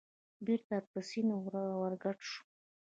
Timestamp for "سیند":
1.09-1.31